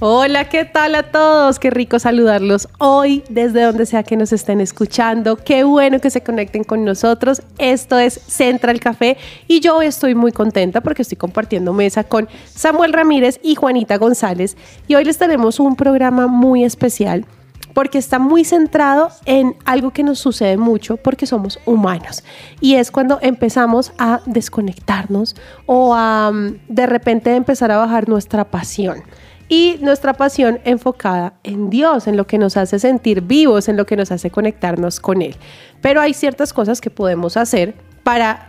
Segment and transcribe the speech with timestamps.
[0.00, 1.58] Hola, ¿qué tal a todos?
[1.58, 5.34] Qué rico saludarlos hoy desde donde sea que nos estén escuchando.
[5.34, 7.42] Qué bueno que se conecten con nosotros.
[7.58, 9.16] Esto es Central Café
[9.48, 14.56] y yo estoy muy contenta porque estoy compartiendo mesa con Samuel Ramírez y Juanita González
[14.86, 17.26] y hoy les tenemos un programa muy especial
[17.74, 22.22] porque está muy centrado en algo que nos sucede mucho porque somos humanos
[22.60, 25.34] y es cuando empezamos a desconectarnos
[25.66, 29.02] o a mm, de repente empezar a bajar nuestra pasión
[29.48, 33.86] y nuestra pasión enfocada en Dios, en lo que nos hace sentir vivos, en lo
[33.86, 35.36] que nos hace conectarnos con Él.
[35.80, 38.48] Pero hay ciertas cosas que podemos hacer para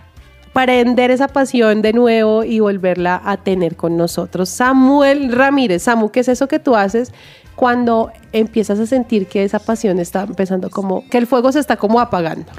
[0.53, 4.49] prender esa pasión de nuevo y volverla a tener con nosotros.
[4.49, 7.13] Samuel Ramírez, Samu, ¿qué es eso que tú haces
[7.55, 11.77] cuando empiezas a sentir que esa pasión está empezando como, que el fuego se está
[11.77, 12.51] como apagando?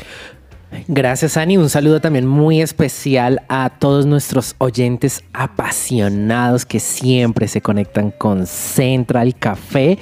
[0.87, 1.57] Gracias, Ani.
[1.57, 8.47] Un saludo también muy especial a todos nuestros oyentes apasionados que siempre se conectan con
[8.47, 9.99] Central Café.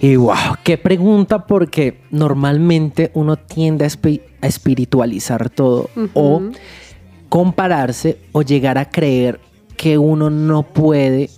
[0.00, 6.42] Y wow, qué pregunta, porque normalmente uno tiende a, espi- a espiritualizar todo o
[7.28, 9.40] compararse o llegar a creer
[9.76, 11.30] que uno no puede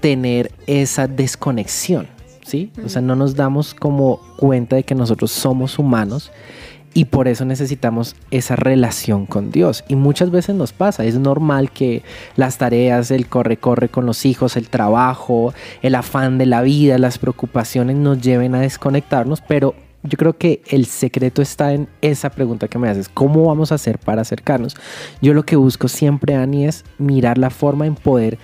[0.00, 2.06] tener esa desconexión,
[2.44, 2.70] ¿sí?
[2.84, 6.30] O sea, no nos damos como cuenta de que nosotros somos humanos
[6.92, 9.84] y por eso necesitamos esa relación con Dios.
[9.88, 12.02] Y muchas veces nos pasa, es normal que
[12.36, 17.18] las tareas, el corre-corre con los hijos, el trabajo, el afán de la vida, las
[17.18, 22.68] preocupaciones nos lleven a desconectarnos, pero yo creo que el secreto está en esa pregunta
[22.68, 24.74] que me haces, ¿cómo vamos a hacer para acercarnos?
[25.20, 28.38] Yo lo que busco siempre, Ani, es mirar la forma en poder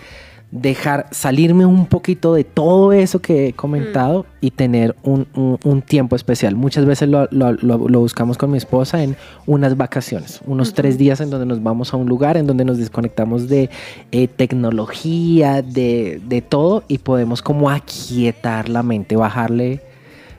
[0.61, 5.83] dejar salirme un poquito de todo eso que he comentado y tener un, un- un
[5.83, 6.55] tiempo especial.
[6.57, 10.99] Muchas veces lo, lo- lo- lo buscamos con mi esposa en unas vacaciones, unos tres
[10.99, 13.71] días en donde nos vamos a un lugar, en donde nos desconectamos de
[14.13, 19.81] eh, tecnología, de, de todo y podemos como aquietar la mente, bajarle,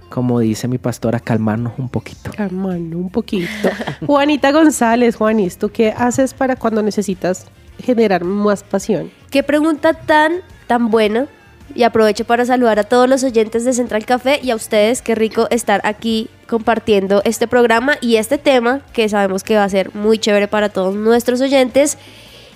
[0.10, 2.32] como dice mi pastora, calmarnos un poquito.
[2.38, 3.48] Hermano, un poquito.
[4.06, 7.46] Juanita González, Juanis, ¿tú qué haces para cuando necesitas
[7.80, 9.12] generar más pasión?
[9.30, 11.28] Qué pregunta tan, tan buena.
[11.76, 15.02] Y aprovecho para saludar a todos los oyentes de Central Café y a ustedes.
[15.02, 19.70] Qué rico estar aquí compartiendo este programa y este tema que sabemos que va a
[19.70, 21.98] ser muy chévere para todos nuestros oyentes.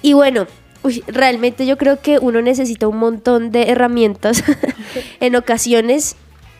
[0.01, 0.47] Y bueno,
[1.07, 4.43] realmente yo creo que uno necesita un montón de herramientas.
[5.19, 6.15] en ocasiones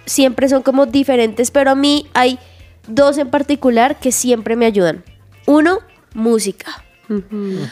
[0.06, 2.38] siempre son como diferentes, pero a mí hay
[2.88, 5.04] dos en particular que siempre me ayudan.
[5.46, 5.80] Uno,
[6.14, 6.84] música.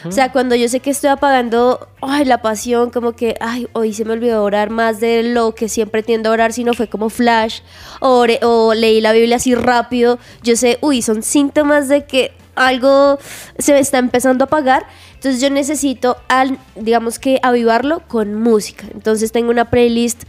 [0.04, 3.92] O sea, cuando yo sé que estoy apagando ay, la pasión, como que, ay, hoy
[3.92, 7.08] se me olvidó orar más de lo que siempre tiendo a orar, sino fue como
[7.08, 7.60] flash,
[8.00, 13.18] o, o leí la Biblia así rápido, yo sé, uy, son síntomas de que algo
[13.58, 18.86] se está empezando a apagar, entonces yo necesito, al, digamos que, avivarlo con música.
[18.92, 20.22] Entonces tengo una playlist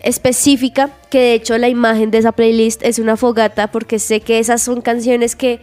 [0.00, 4.38] específica, que de hecho la imagen de esa playlist es una fogata, porque sé que
[4.38, 5.60] esas son canciones que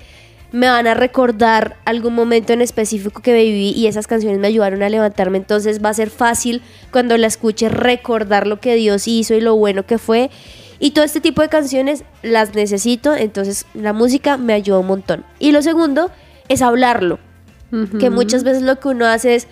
[0.56, 4.84] me van a recordar algún momento en específico que viví y esas canciones me ayudaron
[4.84, 6.62] a levantarme, entonces va a ser fácil
[6.92, 10.32] cuando la escuche recordar lo que Dios hizo y lo bueno que fue.
[10.80, 15.26] Y todo este tipo de canciones las necesito, entonces la música me ayuda un montón.
[15.40, 16.10] Y lo segundo
[16.48, 17.20] es hablarlo,
[18.00, 19.50] que muchas veces lo que uno hace es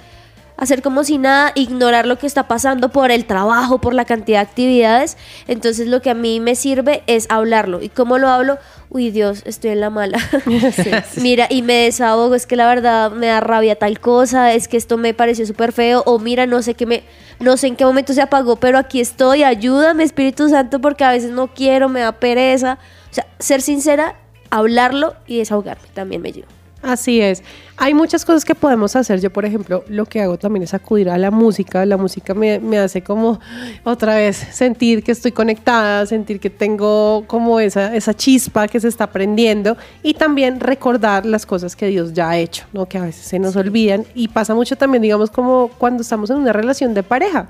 [0.63, 4.40] hacer como si nada, ignorar lo que está pasando por el trabajo, por la cantidad
[4.40, 5.18] de actividades.
[5.47, 7.81] Entonces lo que a mí me sirve es hablarlo.
[7.81, 8.57] ¿Y cómo lo hablo?
[8.90, 10.18] Uy, Dios, estoy en la mala.
[11.18, 14.78] Mira, y me desahogo, es que la verdad me da rabia tal cosa, es que
[14.78, 17.03] esto me pareció súper feo, o mira, no sé qué me,
[17.40, 21.11] no sé en qué momento se apagó, pero aquí estoy, ayúdame Espíritu Santo, porque a
[21.11, 22.78] veces no quiero, me da pereza.
[23.09, 24.16] O sea, ser sincera,
[24.49, 26.47] hablarlo y desahogarme también me ayuda.
[26.84, 27.41] Así es.
[27.78, 29.22] Hay muchas cosas que podemos hacer.
[29.22, 31.85] Yo, por ejemplo, lo que hago también es acudir a la música.
[31.85, 33.40] La música me, me hace como
[33.85, 38.90] otra vez sentir que estoy conectada, sentir que tengo como esa, esa chispa que se
[38.90, 42.86] está prendiendo y también recordar las cosas que Dios ya ha hecho, ¿no?
[42.86, 44.06] que a veces se nos olvidan.
[44.14, 47.47] Y pasa mucho también, digamos, como cuando estamos en una relación de pareja.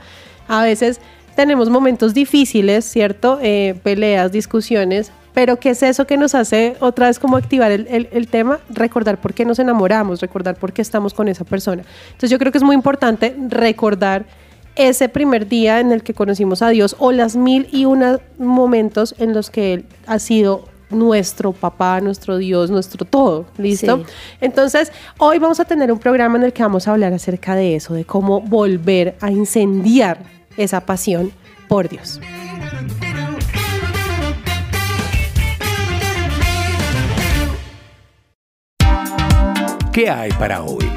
[0.48, 1.02] A veces
[1.36, 3.40] tenemos momentos difíciles, ¿cierto?
[3.42, 7.88] Eh, peleas, discusiones, pero ¿qué es eso que nos hace otra vez como activar el,
[7.90, 8.60] el- el tema?
[8.70, 11.84] Recordar por qué nos enamoramos, recordar por qué estamos con esa persona.
[12.08, 14.26] Entonces yo creo que es muy importante recordar
[14.76, 19.14] ese primer día en el que conocimos a Dios o las mil y una momentos
[19.20, 23.98] en los que Él ha sido nuestro papá, nuestro Dios, nuestro todo, ¿listo?
[23.98, 24.04] Sí.
[24.42, 27.76] Entonces, hoy vamos a tener un programa en el que vamos a hablar acerca de
[27.76, 30.20] eso, de cómo volver a incendiar
[30.58, 31.32] esa pasión
[31.68, 32.20] por Dios.
[39.94, 40.90] ¿Qué hay para hoy?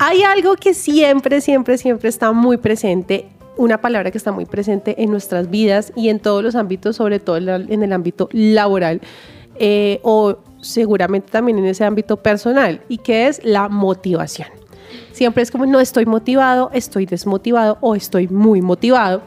[0.00, 5.02] Hay algo que siempre, siempre, siempre está muy presente, una palabra que está muy presente
[5.02, 9.00] en nuestras vidas y en todos los ámbitos, sobre todo en el ámbito laboral
[9.56, 14.48] eh, o seguramente también en ese ámbito personal, y que es la motivación.
[15.12, 19.22] Siempre es como no estoy motivado, estoy desmotivado o estoy muy motivado,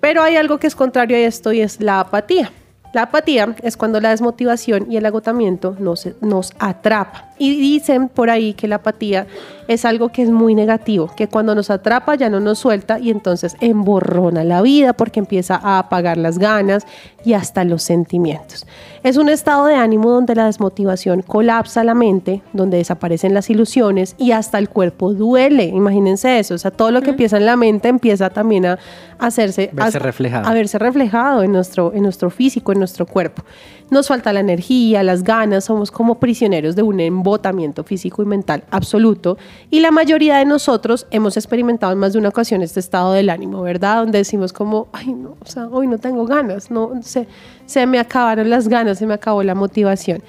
[0.00, 2.50] pero hay algo que es contrario a esto y es la apatía.
[2.92, 7.29] La apatía es cuando la desmotivación y el agotamiento nos, nos atrapa.
[7.40, 9.26] Y dicen por ahí que la apatía
[9.66, 13.10] es algo que es muy negativo, que cuando nos atrapa ya no nos suelta y
[13.10, 16.86] entonces emborrona la vida porque empieza a apagar las ganas
[17.24, 18.66] y hasta los sentimientos.
[19.02, 24.14] Es un estado de ánimo donde la desmotivación colapsa la mente, donde desaparecen las ilusiones
[24.18, 25.64] y hasta el cuerpo duele.
[25.64, 28.78] Imagínense eso, o sea, todo lo que empieza en la mente empieza también a
[29.18, 30.46] hacerse Verse a- reflejado.
[30.48, 33.42] a verse reflejado en nuestro, en nuestro físico, en nuestro cuerpo.
[33.90, 38.64] Nos falta la energía, las ganas, somos como prisioneros de un embotamiento físico y mental
[38.70, 39.38] absoluto.
[39.70, 43.30] Y la mayoría de nosotros hemos experimentado en más de una ocasión este estado del
[43.30, 43.98] ánimo, ¿verdad?
[43.98, 47.28] Donde decimos como, ay, no, o sea, hoy no tengo ganas, no, se,
[47.66, 50.22] se me acabaron las ganas, se me acabó la motivación.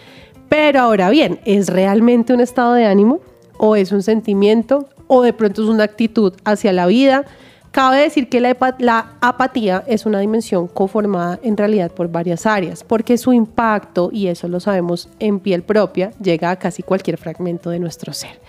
[0.48, 3.20] Pero ahora bien, ¿es realmente un estado de ánimo?
[3.58, 4.88] ¿O es un sentimiento?
[5.08, 7.26] ¿O de pronto es una actitud hacia la vida?
[7.72, 13.18] Cabe decir que la, apatía es una dimensión conformada en realidad por varias áreas, porque
[13.18, 17.80] su impacto, y eso lo sabemos en piel propia, llega a casi cualquier fragmento de
[17.80, 18.42] nuestro ser.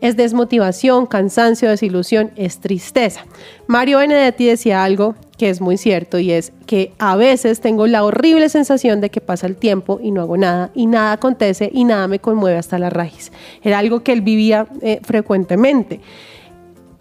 [0.00, 3.26] Es desmotivación, cansancio, desilusión, es tristeza.
[3.66, 8.02] Mario Benedetti decía algo que es muy cierto y es que a veces tengo la
[8.02, 11.84] horrible sensación de que pasa el tiempo y no hago nada y nada acontece y
[11.84, 13.30] nada me conmueve hasta la raíz.
[13.62, 16.00] Era algo que él vivía eh, frecuentemente.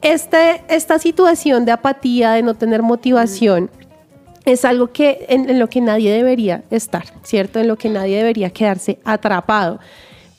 [0.01, 3.69] Este, esta situación de apatía, de no tener motivación,
[4.45, 7.59] es algo que en, en lo que nadie debería estar, ¿cierto?
[7.59, 9.79] En lo que nadie debería quedarse atrapado,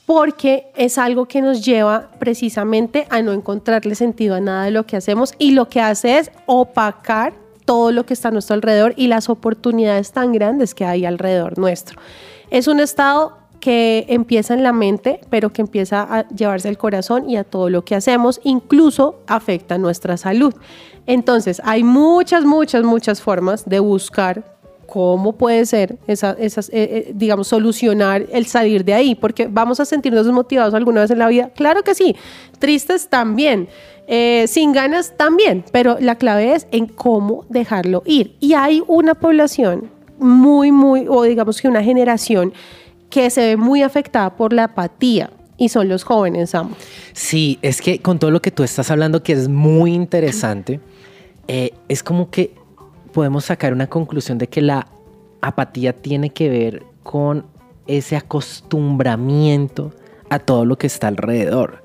[0.05, 4.85] porque es algo que nos lleva precisamente a no encontrarle sentido a nada de lo
[4.85, 7.33] que hacemos y lo que hace es opacar
[7.65, 11.57] todo lo que está a nuestro alrededor y las oportunidades tan grandes que hay alrededor
[11.57, 12.01] nuestro.
[12.49, 17.29] Es un estado que empieza en la mente, pero que empieza a llevarse al corazón
[17.29, 20.53] y a todo lo que hacemos, incluso afecta nuestra salud.
[21.05, 24.43] Entonces, hay muchas, muchas, muchas formas de buscar
[24.87, 29.79] cómo puede ser esa, esas, eh, eh, digamos, solucionar el salir de ahí, porque vamos
[29.79, 31.49] a sentirnos desmotivados alguna vez en la vida.
[31.55, 32.15] Claro que sí,
[32.59, 33.69] tristes también,
[34.07, 38.35] eh, sin ganas también, pero la clave es en cómo dejarlo ir.
[38.41, 39.89] Y hay una población
[40.19, 42.53] muy, muy, o digamos que una generación
[43.11, 46.75] que se ve muy afectada por la apatía y son los jóvenes, Amo.
[47.13, 50.79] Sí, es que con todo lo que tú estás hablando, que es muy interesante,
[51.47, 52.55] eh, es como que
[53.13, 54.87] podemos sacar una conclusión de que la
[55.41, 57.45] apatía tiene que ver con
[57.85, 59.93] ese acostumbramiento
[60.29, 61.83] a todo lo que está alrededor.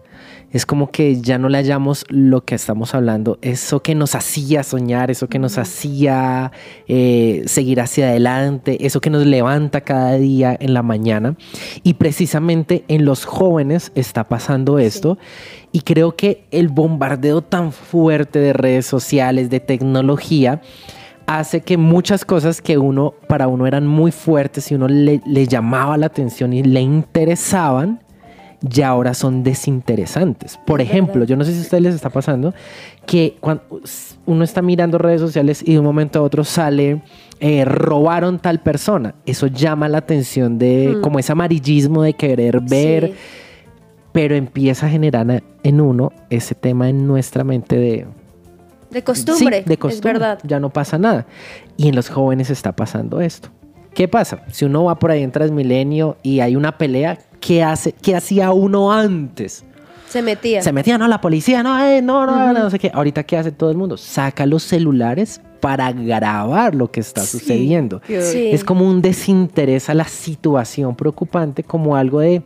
[0.53, 4.63] Es como que ya no le hallamos lo que estamos hablando, eso que nos hacía
[4.63, 6.53] soñar, eso que nos hacía
[6.89, 11.37] eh, seguir hacia adelante, eso que nos levanta cada día en la mañana.
[11.83, 15.19] Y precisamente en los jóvenes está pasando esto.
[15.73, 20.63] Y creo que el bombardeo tan fuerte de redes sociales, de tecnología,
[21.27, 25.47] hace que muchas cosas que uno, para uno eran muy fuertes y uno le, le
[25.47, 28.01] llamaba la atención y le interesaban,
[28.63, 30.59] ya ahora son desinteresantes.
[30.67, 32.55] Por ejemplo, yo no sé si a ustedes les está pasando
[33.07, 33.63] que cuando
[34.25, 37.03] uno está mirando redes sociales y de un momento a otro sale
[37.41, 39.15] eh, robaron tal persona.
[39.27, 43.15] Eso llama la atención de como ese amarillismo de querer ver, Sí.
[44.13, 48.07] pero empieza a generar en uno ese tema en nuestra mente de...
[48.91, 50.13] De costumbre, Sí, de costumbre.
[50.13, 50.39] es verdad.
[50.45, 51.27] Ya no pasa nada.
[51.77, 53.51] Y en los jóvenes está pasando esto.
[53.97, 54.43] ¿Qué pasa?
[54.53, 58.53] Si uno va por ahí en Transmilenio y hay una pelea, ¿qué, hace, qué hacía
[58.53, 59.65] uno antes?
[60.07, 60.61] Se metía.
[60.61, 62.91] Se metía, no, la policía, no, eh, no, no, no, no sé qué.
[62.93, 63.97] Ahorita, ¿qué hace todo el mundo?
[63.97, 68.03] Saca los celulares para grabar lo que está sucediendo.
[68.07, 68.51] Sí.
[68.53, 72.43] Es como un desinterés a la situación preocupante, como algo de,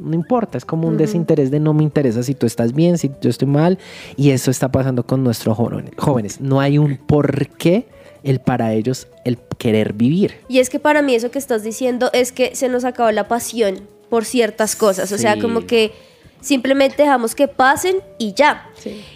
[0.00, 3.10] no importa, es como un desinterés de no me interesa si tú estás bien, si
[3.20, 3.78] yo estoy mal.
[4.16, 5.90] Y eso está pasando con nuestros jóvenes.
[5.98, 6.40] jóvenes.
[6.40, 7.88] No hay un por qué
[8.24, 10.40] el para ellos el querer vivir.
[10.48, 13.28] Y es que para mí eso que estás diciendo es que se nos acabó la
[13.28, 15.12] pasión por ciertas cosas.
[15.12, 15.92] O sea, como que
[16.40, 18.70] simplemente dejamos que pasen y ya.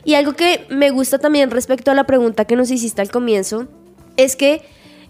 [0.04, 3.66] Y algo que me gusta también respecto a la pregunta que nos hiciste al comienzo
[4.16, 4.62] es que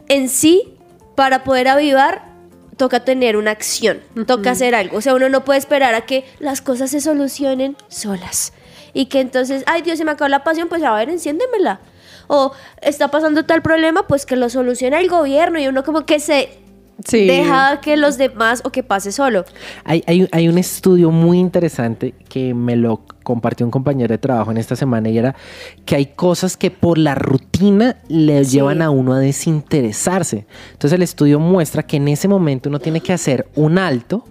[0.08, 0.74] en sí,
[1.16, 2.28] para poder avivar,
[2.76, 4.98] toca tener una acción, toca hacer algo.
[4.98, 8.52] O sea, uno no puede esperar a que las cosas se solucionen solas.
[8.94, 11.80] Y que entonces, ay Dios, se me acabó la pasión, pues a ver, enciéndemela.
[12.28, 16.20] O está pasando tal problema, pues que lo solucione el gobierno y uno como que
[16.20, 16.50] se
[17.04, 17.26] Sí.
[17.28, 19.44] deja que los demás o que pase solo.
[19.84, 24.50] Hay, hay- hay un estudio muy interesante que me lo compartió un compañero de trabajo
[24.50, 25.36] en esta semana y era
[25.84, 28.56] que hay cosas que por la rutina le Sí.
[28.56, 30.46] llevan a uno a desinteresarse.
[30.72, 34.24] Entonces el estudio muestra que en ese momento uno tiene que hacer un alto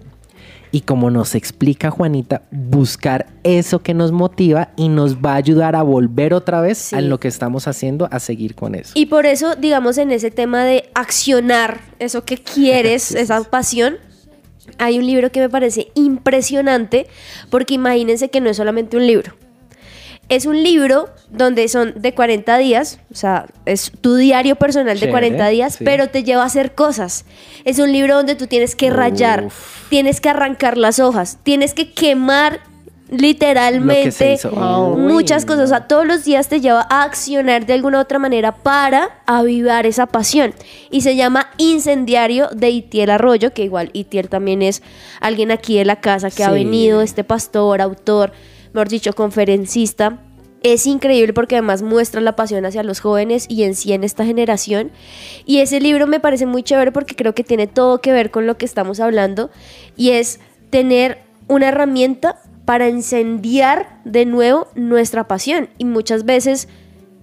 [0.72, 5.76] y como nos explica Juanita, buscar eso que nos motiva y nos va a ayudar
[5.76, 6.96] a volver otra vez Sí.
[6.96, 8.92] a lo que estamos haciendo, a seguir con eso.
[8.94, 13.96] Y por eso, digamos, en ese tema de accionar eso que quieres, esa pasión,
[14.78, 17.06] hay un libro que me parece impresionante,
[17.50, 19.32] porque imagínense que no es solamente un libro.
[20.28, 25.06] Es un libro donde son de 40 días, o sea, es tu diario personal de
[25.06, 25.84] Chévere, 40 días, sí.
[25.84, 27.24] pero te lleva a hacer cosas.
[27.64, 29.88] Es un libro donde tú tienes que rayar, Uf.
[29.88, 32.60] tienes que arrancar las hojas, tienes que quemar
[33.10, 34.50] literalmente hizo.
[34.96, 35.64] muchas cosas.
[35.64, 39.22] O sea, todos los días te lleva a accionar de alguna u otra manera para
[39.26, 40.54] avivar esa pasión.
[40.90, 44.82] Y se llama Incendiario de Itiel Arroyo, que igual Itiel también es
[45.20, 48.32] alguien aquí de la casa que ha venido, este pastor, autor,
[48.72, 50.20] mejor dicho, conferencista.
[50.62, 54.24] Es increíble porque además muestra la pasión hacia los jóvenes y en sí en esta
[54.24, 54.90] generación.
[55.46, 58.46] Y ese libro me parece muy chévere porque creo que tiene todo que ver con
[58.46, 59.50] lo que estamos hablando
[59.96, 65.68] y es tener una herramienta para incendiar de nuevo nuestra pasión.
[65.78, 66.68] Y muchas veces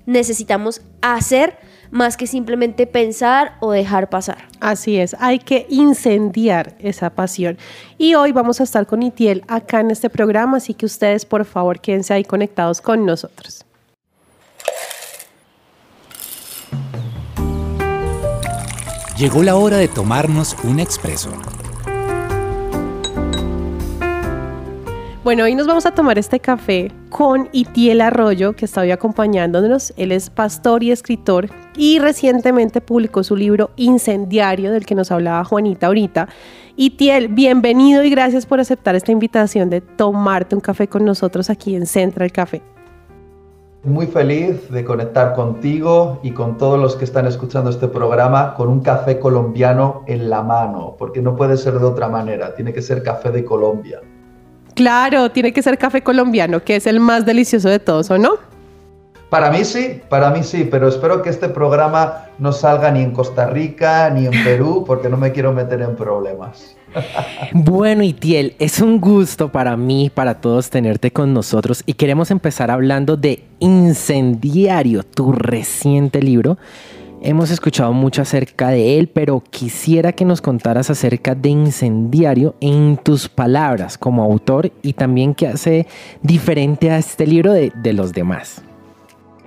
[0.05, 1.57] necesitamos hacer
[1.91, 4.47] más que simplemente pensar o dejar pasar.
[4.59, 7.57] Así es, hay que incendiar esa pasión.
[7.97, 11.45] Y hoy vamos a estar con Itiel acá en este programa, así que ustedes por
[11.45, 13.65] favor quédense ahí conectados con nosotros.
[19.17, 21.31] Llegó la hora de tomarnos un expreso.
[25.25, 29.91] Bueno, hoy nos vamos a tomar este café con Itiel Arroyo, que está hoy acompañándonos.
[29.97, 35.43] Él es pastor y escritor y recientemente publicó su libro Incendiario, del que nos hablaba
[35.43, 36.29] Juanita ahorita.
[36.75, 41.75] Itiel, bienvenido y gracias por aceptar esta invitación de tomarte un café con nosotros aquí
[41.75, 42.61] en Central Café.
[43.83, 48.69] Muy feliz de conectar contigo y con todos los que están escuchando este programa con
[48.69, 52.83] un café colombiano en la mano, porque no puede ser de otra manera, tiene que
[52.83, 54.01] ser café de Colombia.
[54.75, 58.33] Claro, tiene que ser café colombiano, que es el más delicioso de todos, ¿o no?
[59.29, 63.11] Para mí sí, para mí sí, pero espero que este programa no salga ni en
[63.11, 66.75] Costa Rica ni en Perú, porque no me quiero meter en problemas.
[67.51, 72.71] Bueno, Itiel, es un gusto para mí, para todos, tenerte con nosotros y queremos empezar
[72.71, 76.57] hablando de Incendiario, tu reciente libro.
[77.27, 82.97] Hemos escuchado mucho acerca de él, pero quisiera que nos contaras acerca de Incendiario en
[82.97, 85.87] tus palabras como autor y también qué hace
[86.21, 88.61] diferente a este libro de, los demás.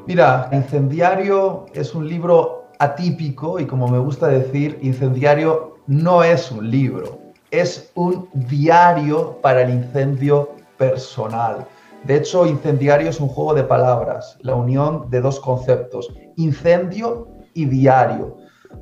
[0.08, 6.68] Mira, Incendiario es un libro atípico y como me gusta decir, Incendiario no es un
[6.68, 7.20] libro,
[7.52, 11.64] es un diario para el incendio personal.
[12.02, 18.36] De hecho, incendiario es un juego de palabras, la unión de dos conceptos, incendio diario.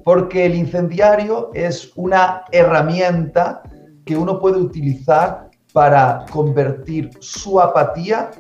[0.05, 3.63] Porque el incendiario es una herramienta
[4.05, 8.31] que uno puede utilizar para convertir su apatía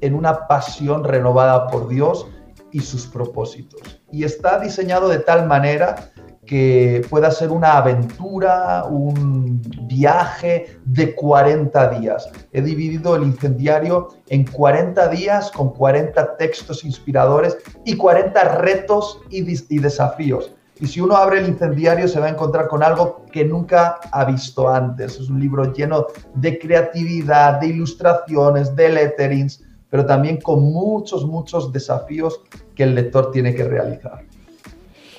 [0.00, 2.26] en una pasión renovada por Dios
[2.72, 3.80] y sus propósitos.
[4.10, 6.10] Y está diseñado de tal manera
[6.46, 12.30] que pueda ser una aventura, un viaje de 40 días.
[12.52, 19.42] He dividido el incendiario en 40 días con 40 textos inspiradores y 40 retos y,
[19.78, 23.98] desafíos Y si uno abre el incendiario se va a encontrar con algo que nunca
[24.12, 25.18] ha visto antes.
[25.18, 31.72] Es un libro lleno de creatividad, de ilustraciones, de letterings, pero también con muchos, muchos
[31.72, 32.40] desafíos
[32.74, 34.24] que el lector tiene que realizar.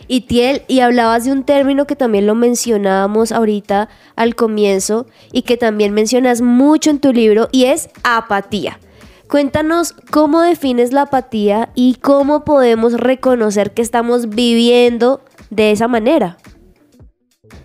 [0.07, 5.41] Y Tiel, y hablabas de un término que también lo mencionábamos ahorita al comienzo y
[5.41, 8.79] que también mencionas mucho en tu libro y es apatía.
[9.29, 16.37] Cuéntanos cómo defines la apatía y cómo podemos reconocer que estamos viviendo de esa manera.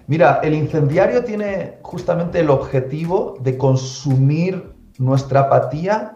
[0.08, 6.12] Mira, el incendiario tiene justamente el objetivo de consumir nuestra apatía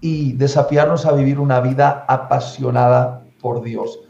[0.00, 4.00] y desafiarnos a vivir una vida apasionada por Dios.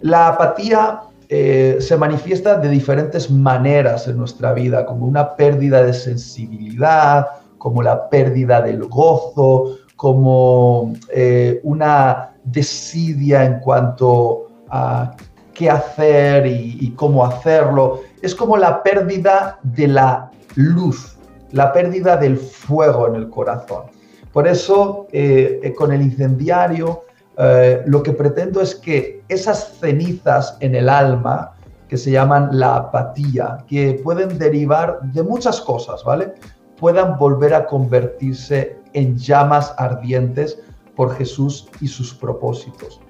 [0.00, 1.00] La apatía
[1.32, 7.84] eh, se manifiesta de diferentes maneras en nuestra vida, como una pérdida de sensibilidad, como
[7.84, 15.14] la pérdida del gozo, como eh, una desidia en cuanto a
[15.54, 18.00] qué hacer y, cómo hacerlo.
[18.22, 21.16] Es como la pérdida de la luz,
[21.52, 23.84] la pérdida del fuego en el corazón.
[24.32, 27.04] Por eso, eh, con el incendiario,
[27.42, 31.54] eh, lo que pretendo es que esas cenizas en el alma,
[31.88, 36.34] que se llaman la apatía, que pueden derivar de muchas cosas, ¿vale?
[36.78, 40.58] Puedan volver a convertirse en llamas ardientes
[40.94, 43.00] por Jesús y sus propósitos.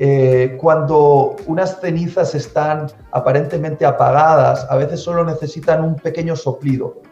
[0.00, 7.02] Eh, cuando unas cenizas están aparentemente apagadas, a veces solo necesitan un pequeño soplido,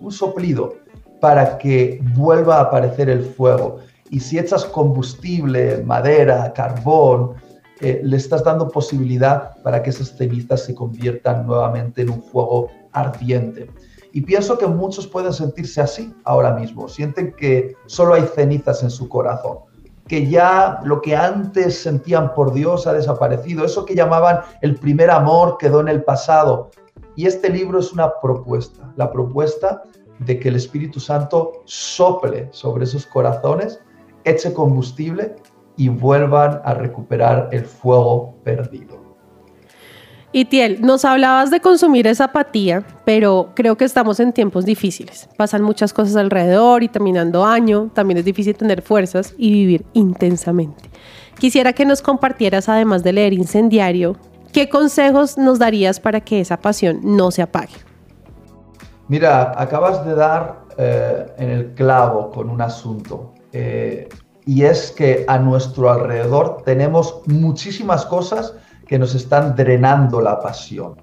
[0.00, 0.76] un soplido
[1.20, 3.80] para que vuelva a aparecer el fuego
[4.14, 7.34] y si echas combustible, madera, carbón,
[7.80, 12.68] eh, le estás dando posibilidad para que esas cenizas se conviertan nuevamente en un fuego
[12.92, 13.68] ardiente.
[14.12, 18.90] Y pienso que muchos pueden sentirse así ahora mismo, sienten que solo hay cenizas en
[18.90, 19.58] su corazón,
[20.06, 25.10] que ya lo que antes sentían por Dios ha desaparecido, eso que llamaban el primer
[25.10, 26.70] amor quedó en el pasado.
[27.16, 29.82] Y este libro es una propuesta, la propuesta
[30.20, 33.80] de que el Espíritu Santo sople sobre esos corazones
[34.24, 35.36] eche combustible
[35.76, 39.04] y vuelvan a recuperar el fuego perdido.
[40.36, 45.28] Y Tiel, nos hablabas de consumir esa apatía, pero creo que estamos en tiempos difíciles.
[45.36, 50.90] Pasan muchas cosas alrededor y terminando año, también es difícil tener fuerzas y vivir intensamente.
[51.38, 54.16] Quisiera que nos compartieras, además de leer Incendiario,
[54.52, 57.76] ¿qué consejos nos darías para que esa pasión no se apague?
[59.06, 63.33] Mira, acabas de dar eh, en el clavo con un asunto.
[63.54, 64.08] Eh,
[64.46, 68.54] y es que a nuestro alrededor tenemos muchísimas cosas
[68.86, 70.96] que nos están drenando la pasión.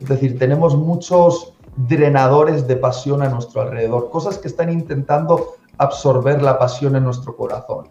[0.00, 6.40] Es decir, tenemos muchos drenadores de pasión a nuestro alrededor, cosas que están intentando absorber
[6.40, 7.88] la pasión en nuestro corazón.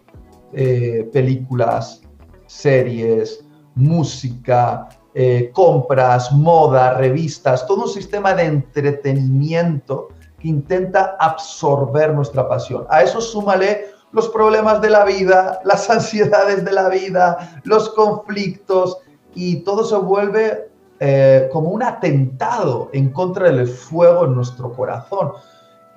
[0.53, 2.01] Eh, películas,
[2.47, 10.07] series, música, eh, compras, moda, revistas, todo un sistema de entretenimiento
[10.39, 12.85] que intenta absorber nuestra pasión.
[12.89, 18.97] A eso súmale los problemas de la vida, las ansiedades de la vida, los conflictos
[19.35, 20.69] y todo se vuelve
[21.01, 25.33] eh, como un atentado en contra del fuego en nuestro corazón.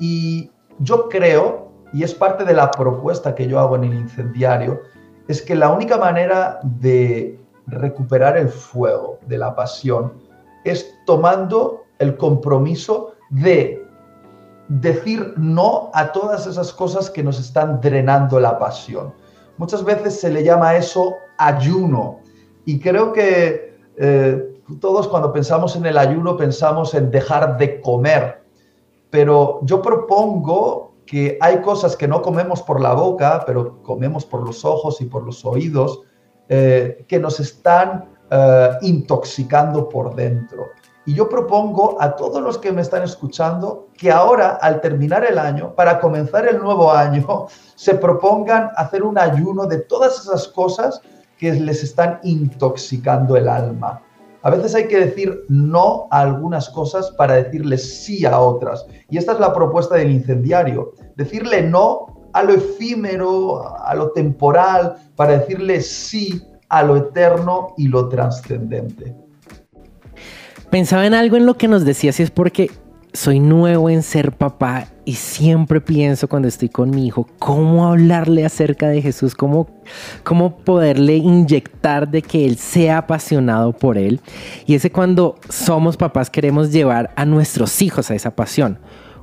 [0.01, 0.51] Y
[0.81, 4.81] yo creo, y es parte de la propuesta que yo hago en el incendiario,
[5.29, 10.15] es que la única manera de recuperar el fuego de la pasión
[10.65, 13.87] es tomando el compromiso de
[14.69, 19.13] decir no a todas esas cosas que nos están drenando la pasión.
[19.57, 22.21] Muchas veces se le llama eso ayuno
[22.65, 28.45] y creo que eh, todos cuando pensamos en el ayuno pensamos en dejar de comer,
[29.11, 34.45] pero yo propongo que hay cosas que no comemos por la boca, pero comemos por
[34.45, 36.03] los ojos y por los oídos,
[36.51, 40.67] eh, que nos están eh, intoxicando por dentro.
[41.09, 45.39] Y yo propongo a todos los que me están escuchando que ahora, al terminar el
[45.39, 51.01] año, para comenzar el nuevo año, se propongan hacer un ayuno de todas esas cosas
[51.39, 54.03] que les están intoxicando el alma.
[54.43, 58.85] A veces hay que decir no a algunas cosas para decirle sí a otras.
[59.09, 60.93] Y esta es la propuesta del incendiario.
[61.17, 67.89] Decirle no a lo efímero, a lo temporal, para decirle sí a lo eterno y
[67.89, 69.28] lo trascendente.
[70.71, 72.71] Pensaba en algo en lo que nos decías y es porque
[73.15, 78.45] soy nuevo en ser papá y siempre pienso cuando estoy con mi hijo cómo hablarle
[78.45, 79.71] acerca de Jesús, cómo,
[80.25, 84.21] cómo poderle inyectar de que él sea apasionado por él.
[84.67, 88.79] Y ese cuando somos papás queremos llevar a nuestros hijos a esa pasión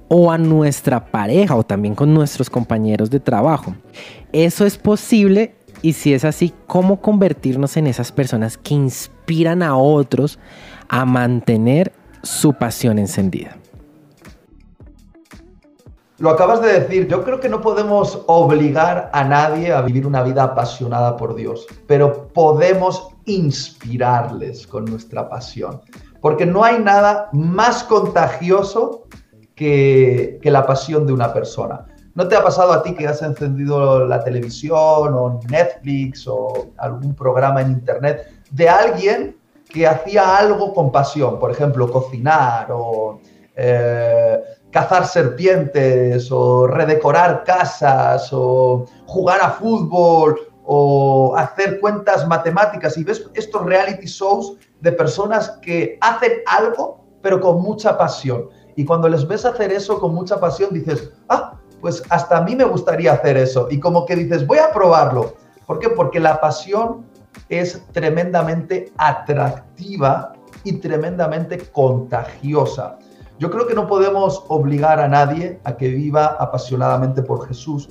[0.07, 3.75] o a nuestra pareja o también con nuestros compañeros de trabajo.
[4.31, 5.53] Eso es posible
[5.83, 10.39] Y si es así, ¿cómo convertirnos en esas personas que inspiran a otros
[10.89, 13.57] a mantener su pasión encendida?
[16.17, 20.23] Lo acabas de decir, yo creo que no podemos obligar a nadie a vivir una
[20.23, 25.81] vida apasionada por Dios, pero podemos inspirarles con nuestra pasión,
[26.21, 29.07] porque no hay nada más contagioso
[29.55, 31.85] que, la pasión de una persona.
[32.13, 37.13] ¿No te ha pasado a ti que has encendido la televisión o Netflix o algún
[37.13, 39.35] programa en Internet de alguien
[39.75, 41.37] que hacía algo con pasión?
[41.37, 43.19] Por ejemplo, cocinar o
[43.57, 44.39] eh,
[44.71, 53.29] cazar serpientes o redecorar casas o jugar a fútbol o hacer cuentas matemáticas y ves
[53.33, 58.49] estos reality shows de personas que hacen algo pero con mucha pasión.
[58.77, 62.55] Y cuando les ves hacer eso con mucha pasión, dices, ah, pues hasta a mí
[62.55, 63.67] me gustaría hacer eso.
[63.71, 65.33] Y como que dices, voy a probarlo.
[65.65, 65.89] ¿Por qué?
[65.89, 67.05] Porque la pasión
[67.49, 72.97] es tremendamente atractiva y tremendamente contagiosa.
[73.37, 77.89] Yo creo que no podemos obligar a nadie a que viva apasionadamente por Jesús,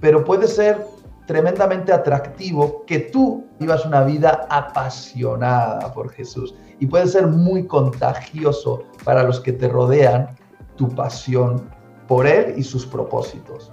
[0.00, 0.84] pero puede ser
[1.26, 8.82] tremendamente atractivo que tú vivas una vida apasionada por Jesús y puede ser muy contagioso
[9.04, 10.34] para los que te rodean
[10.76, 11.70] tu pasión
[12.08, 13.70] por Él y sus propósitos.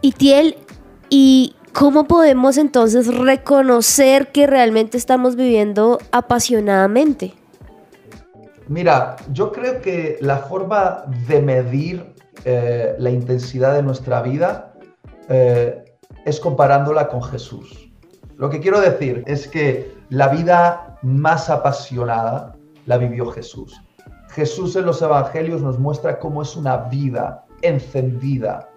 [0.00, 0.56] Y Tiel,
[1.10, 7.34] ¿y cómo podemos entonces reconocer que realmente estamos viviendo apasionadamente?
[8.68, 14.72] Mira, yo creo que la forma de medir eh, la intensidad de nuestra vida
[15.28, 15.84] eh,
[16.24, 17.90] es comparándola con Jesús.
[18.36, 22.56] Lo que quiero decir es que la vida más apasionada
[22.86, 23.78] la vivió Jesús.
[24.30, 28.68] Jesús en los evangelios nos muestra cómo es una vida encendida,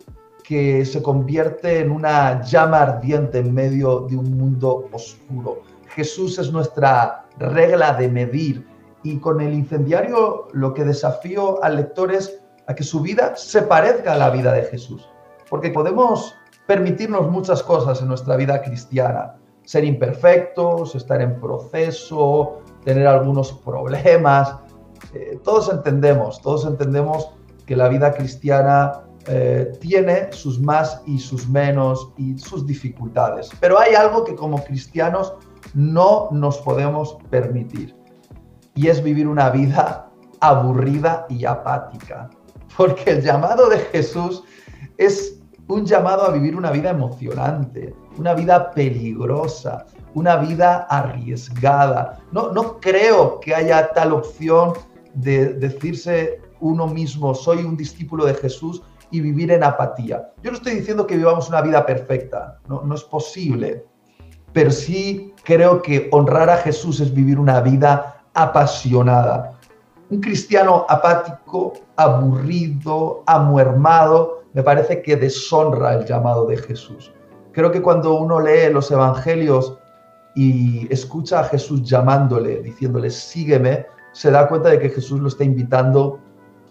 [0.47, 5.63] que se convierte en una llama ardiente en medio de un mundo oscuro.
[5.89, 8.65] Jesús es nuestra regla de medir
[9.03, 13.63] y con el incendiario lo que desafío al lector es a que su vida se
[13.63, 15.09] parezca a la vida de Jesús.
[15.49, 16.33] Porque podemos
[16.65, 19.35] permitirnos muchas cosas en nuestra vida cristiana.
[19.65, 24.55] Ser imperfectos, estar en proceso, tener algunos problemas.
[25.13, 27.31] Eh, todos entendemos, todos entendemos
[27.65, 33.49] que la vida cristiana eh, tiene sus más y sus menos y sus dificultades.
[33.59, 35.33] Pero hay algo que como cristianos
[35.73, 37.93] no nos podemos permitir
[38.73, 40.09] y es vivir una vida
[40.39, 42.29] aburrida y apática.
[42.77, 44.43] Porque el llamado de Jesús
[44.97, 52.19] es un llamado a vivir una vida emocionante, una vida peligrosa, una vida arriesgada.
[52.31, 54.73] No, no creo que haya tal opción
[55.15, 60.31] de decirse uno mismo, soy un discípulo de Jesús y vivir en apatía.
[60.41, 63.85] Yo no estoy diciendo que vivamos una vida perfecta, no, es posible,
[64.53, 69.53] pero sí creo que honrar a Jesús es vivir una vida apasionada.
[70.09, 77.13] Un cristiano apático, aburrido, amuermado, me parece que deshonra el llamado de Jesús.
[77.51, 79.77] Creo que cuando uno lee los evangelios
[80.35, 85.43] y escucha a Jesús llamándole, diciéndole, sígueme, se da cuenta de que Jesús lo está
[85.43, 86.19] invitando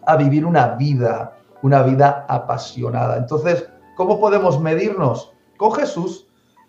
[0.06, 1.35] a vivir una vida,
[1.66, 3.16] una vida apasionada.
[3.16, 5.32] Entonces, ¿cómo podemos medirnos?
[5.56, 6.26] Con Jesús,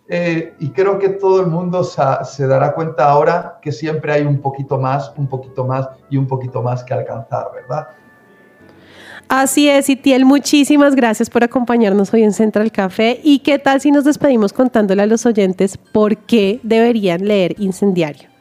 [0.10, 4.40] eh, y creo que todo el mundo se, dará cuenta ahora que siempre hay un
[4.40, 7.88] poquito más, un poquito más y un poquito más que alcanzar, ¿verdad?
[9.28, 13.20] Así es, Itiel, muchísimas gracias por acompañarnos hoy en Central Café.
[13.22, 18.37] ¿Y qué tal si nos despedimos contándole a los oyentes por qué deberían leer Incendiario?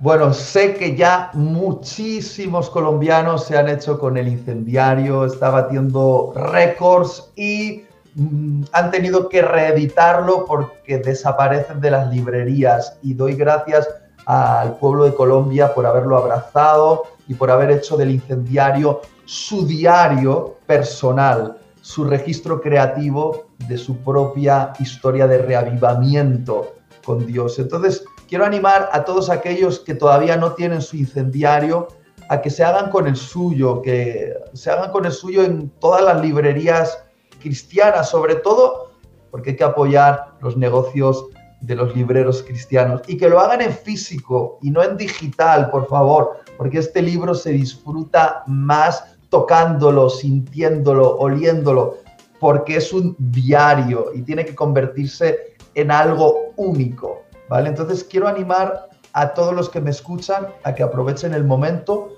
[0.00, 7.30] Bueno, sé que ya muchísimos colombianos se han hecho con el incendiario, está batiendo récords
[7.36, 7.84] y
[8.14, 13.88] Mm, han tenido que reeditarlo porque desaparecen de las librerías y doy gracias
[14.26, 20.56] al pueblo de Colombia por haberlo abrazado y por haber hecho del incendiario su diario
[20.66, 27.58] personal, su registro creativo de su propia historia de reavivamiento con Dios.
[27.60, 31.88] Entonces, quiero animar a todos aquellos que todavía no tienen su incendiario
[32.28, 36.02] a que se hagan con el suyo, que se hagan con el suyo en todas
[36.04, 37.02] las librerías
[37.40, 38.92] cristiana, sobre todo
[39.32, 41.26] porque hay que apoyar los negocios
[41.60, 43.02] de los libreros cristianos.
[43.08, 47.34] Y que lo hagan en físico y no en digital, por favor, porque este libro
[47.34, 51.96] se disfruta más tocándolo, sintiéndolo, oliéndolo,
[52.38, 57.19] porque es un diario y tiene que convertirse en algo único,
[57.50, 57.68] ¿vale?
[57.68, 62.10] Entonces quiero animar a todos los que me escuchan a que aprovechen el momento,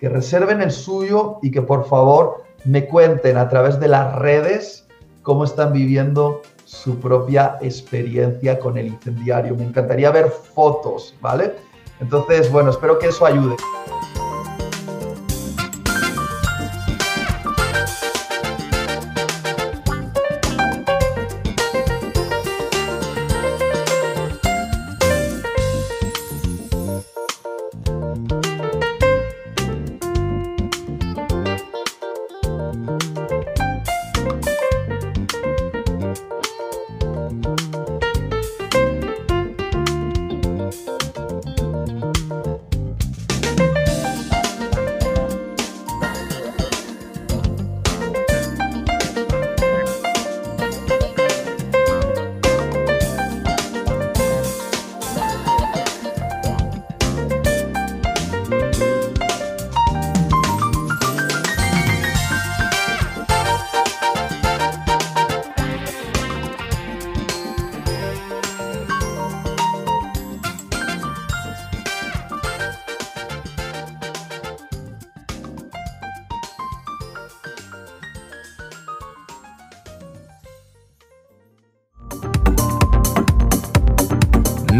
[0.00, 4.88] que reserven el suyo y que por favor me cuenten a través de las redes
[5.22, 9.54] cómo están viviendo su propia experiencia con el incendiario.
[9.54, 11.54] Me encantaría ver fotos, ¿vale?
[12.00, 13.56] Entonces, bueno, espero que eso ayude.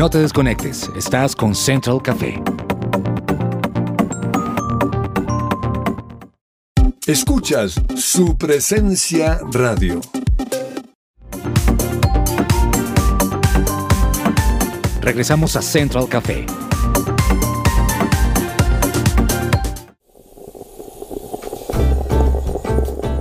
[0.01, 2.43] No te desconectes, estás con Central Café.
[7.07, 10.01] Escuchas su presencia radio.
[15.03, 16.47] Regresamos a Central Café.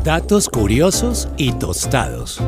[0.06, 2.42] Datos curiosos y tostados.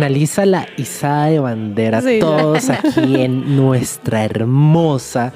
[0.00, 2.20] Finaliza la izada de bandera Sí.
[2.20, 5.34] todos aquí en nuestra hermosa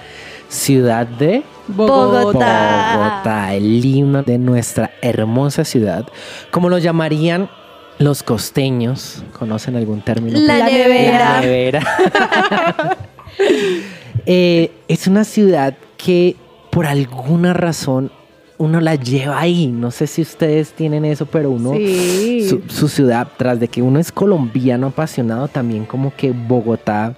[0.49, 2.97] ciudad de Bogotá.
[2.97, 6.07] Bogotá, el himno de nuestra hermosa ciudad.
[6.51, 7.51] Como lo llamarían
[7.99, 10.41] los costeños, ¿conocen algún término?
[10.41, 11.19] La La nevera.
[11.19, 11.83] La nevera.
[14.27, 16.37] Eh, es una ciudad que
[16.71, 18.11] por alguna razón
[18.59, 19.67] uno la lleva ahí.
[19.67, 22.47] No sé si ustedes tienen eso, pero uno, Sí.
[22.49, 27.17] su, su ciudad, tras de que uno es colombiano apasionado, también como que Bogotá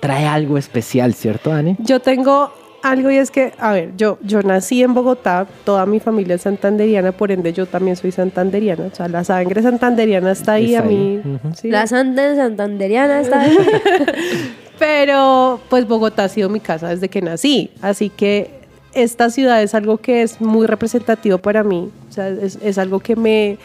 [0.00, 1.76] trae algo especial, ¿cierto, Dani?
[1.78, 2.50] Yo tengo
[2.82, 6.42] algo y es que, a ver, yo, yo nací en Bogotá, toda mi familia es
[6.42, 8.84] santanderiana, por ende yo también soy santanderiana.
[8.92, 11.20] O sea, la sangre santanderiana está ahí Está a mí.
[11.24, 11.68] ahí, sí.
[11.70, 13.44] La Santa Santanderiana está.
[14.78, 17.70] Pero pues Bogotá ha sido mi casa desde que nací.
[17.80, 18.50] Así que
[18.96, 21.90] esta ciudad es algo que es muy representativo para mí.
[22.08, 23.58] O sea, es, es algo que me,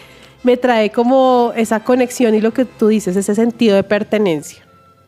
[0.43, 4.63] me trae como esa conexión y lo que tú dices, ese sentido de pertenencia.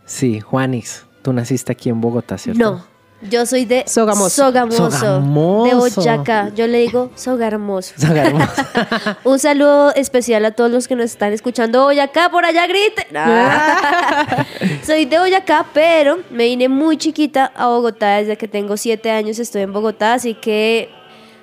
[0.06, 2.60] Sí, Juanis, tú naciste aquí en Bogotá, ¿cierto?
[2.60, 2.86] No,
[3.30, 4.30] yo soy de Sogamoso.
[4.46, 5.66] Sogamoso, Sogamoso.
[5.66, 6.50] de Boyacá.
[6.56, 7.94] Yo le digo Sogarmoso.
[7.98, 8.52] Sogamoso.
[9.24, 11.84] Un saludo especial a todos los que nos están escuchando.
[11.84, 13.08] Boyacá, por allá grite.
[14.86, 18.18] Soy de Boyacá, pero me vine muy chiquita a Bogotá.
[18.18, 20.90] Desde que tengo siete años estoy en Bogotá, así que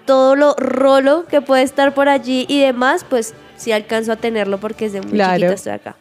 [0.06, 4.58] todo lo rolo que puede estar por allí y demás, pues sí alcanzo a tenerlo
[4.58, 5.34] porque desde muy Claro.
[5.36, 5.96] chiquita estoy acá.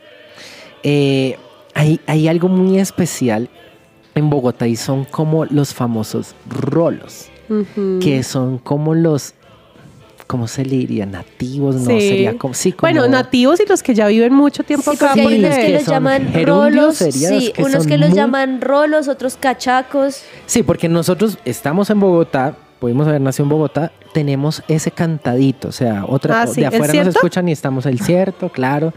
[0.84, 1.38] Eh,
[1.74, 3.50] hay, hay algo muy especial
[4.20, 7.30] en Bogotá y son como los famosos rolos,
[8.02, 9.34] que son como los,
[10.28, 11.06] ¿cómo se le diría?
[11.08, 12.10] Nativos, no Sí.
[12.10, 15.14] sería como, sí, como Bueno, nativos y los que ya viven mucho tiempo Sí, acá.
[15.14, 18.62] hay Sí, unos que que los llaman rolos, sí, que unos que los muy- llaman
[18.62, 20.22] rolos, otros cachacos.
[20.46, 25.72] Sí, porque nosotros estamos en Bogotá, pudimos haber nacido en Bogotá, tenemos ese cantadito, o
[25.72, 28.94] sea, otra Ah, sí, de ¿el afuera nos escuchan y estamos el cierto, claro,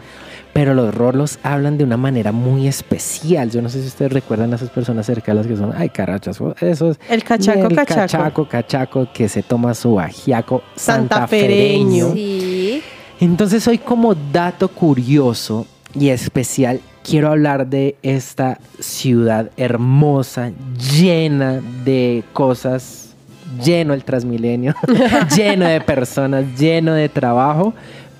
[0.53, 3.49] pero los rolos hablan de una manera muy especial.
[3.49, 6.91] Yo no sé si ustedes recuerdan a esas personas cercanas que son, ay, carachas, eso
[6.91, 7.95] es El cachaco, el cachaco.
[8.01, 12.05] cachaco, cachaco, que se toma su ajiaco Santafereño.
[12.09, 12.13] santafereño.
[12.13, 12.83] Sí.
[13.19, 15.65] Entonces hoy como dato curioso
[15.97, 20.51] y especial quiero hablar de esta ciudad hermosa,
[20.95, 23.13] llena de cosas,
[23.63, 24.75] lleno el Transmilenio,
[25.35, 27.73] lleno de personas, lleno de trabajo,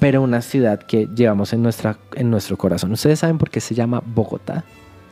[0.03, 2.91] pero una ciudad que llevamos en, nuestra, en nuestro corazón.
[2.91, 4.65] ¿Ustedes saben por qué se llama Bogotá?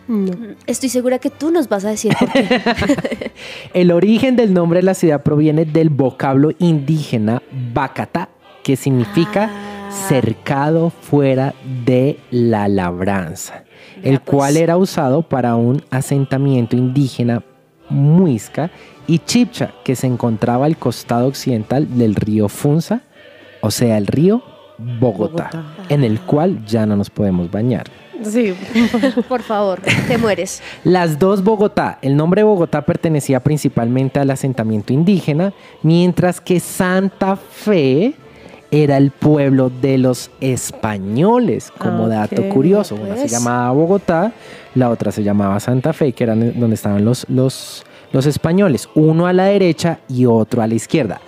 [0.06, 0.34] No.
[0.68, 3.32] Estoy segura que tú nos vas a decir por qué.
[3.74, 7.42] El origen del nombre de la ciudad proviene del vocablo indígena
[7.74, 8.28] Bacatá,
[8.66, 9.50] que significa
[10.10, 13.64] cercado fuera de la labranza,
[14.04, 14.62] el cual pues.
[14.62, 17.46] era usado para un asentamiento indígena
[17.90, 18.72] muisca
[19.08, 23.04] y chipcha que se encontraba al costado occidental del río Funza,
[23.62, 24.51] o sea, el río
[25.00, 25.64] Bogotá, Bogotá.
[25.90, 27.86] en el cual ya no nos podemos bañar.
[28.24, 28.54] Sí.
[29.30, 30.62] Por favor, te mueres.
[30.84, 31.98] Las dos Bogotá.
[32.04, 38.14] El nombre Bogotá pertenecía principalmente al asentamiento indígena, mientras que Santa Fe
[38.70, 42.96] era el pueblo de los españoles, como Ah, dato curioso.
[42.96, 44.32] Una se llamaba Bogotá,
[44.76, 49.28] la otra se llamaba Santa Fe, que eran donde estaban los, los, los españoles, uno
[49.28, 51.22] a la derecha y otro a la izquierda.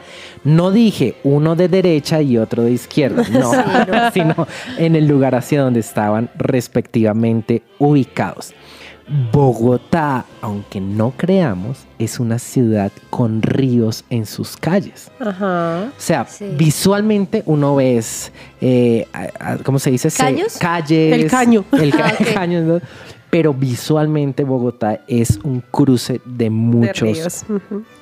[0.43, 3.52] No dije uno de derecha y otro de izquierda, no,
[4.13, 8.54] sino en el lugar hacia donde estaban respectivamente ubicados.
[9.34, 15.12] Bogotá, aunque no creamos, es una ciudad con ríos en sus calles.
[15.19, 15.89] Ajá.
[15.89, 16.46] O sea, Sí.
[16.58, 19.06] visualmente uno ves, eh,
[19.63, 20.10] ¿cómo se dice?
[20.10, 20.58] ¿Caños?
[20.58, 21.13] Calles.
[21.22, 21.65] El caño.
[21.74, 22.80] El ca- Ah, caño.
[23.34, 27.46] Pero visualmente Bogotá es un cruce de De muchos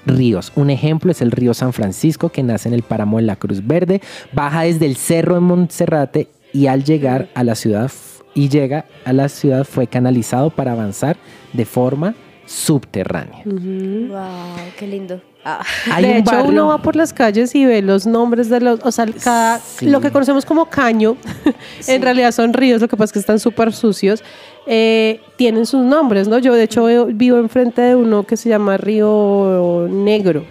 [0.05, 0.51] ríos.
[0.55, 3.65] Un ejemplo es el río San Francisco que nace en el páramo de la Cruz
[3.65, 4.01] Verde,
[4.33, 7.89] baja desde el cerro de Monserrate y al llegar a la ciudad
[8.33, 11.15] y llega a la ciudad fue canalizado para avanzar
[11.53, 12.13] de forma
[12.45, 13.43] subterránea.
[13.45, 15.21] Wow, qué lindo.
[15.43, 18.47] Ah, Hay de un hecho, barrio- uno va por las calles y ve los nombres
[18.49, 19.87] de los, o sea, cada, Sí.
[19.89, 21.17] lo que conocemos como caño,
[21.79, 21.93] Sí.
[21.93, 24.23] en realidad son ríos, lo que pasa es que están súper sucios,
[24.67, 26.37] eh, tienen sus nombres, ¿no?
[26.37, 30.45] Yo de hecho vivo enfrente de uno que se llama Río Negro.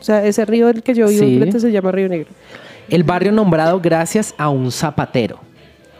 [0.00, 1.34] O sea, ese río del que yo vivo Sí.
[1.34, 2.30] enfrente se llama Río Negro.
[2.88, 5.38] El barrio nombrado gracias a un zapatero.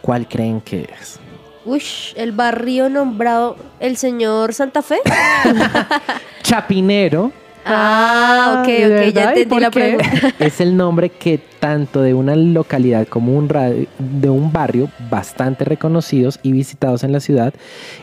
[0.01, 1.19] ¿Cuál creen que es?
[1.63, 4.97] ush, el barrio nombrado el señor Santa Fe.
[6.41, 7.31] Chapinero
[7.65, 9.13] Ah, ok, ¿de ok, verdad?
[9.13, 10.33] ya ¿Y entendí la pregunta.
[10.39, 16.39] es el nombre que tanto de una localidad como un de un barrio bastante reconocidos
[16.43, 17.53] y visitados en la ciudad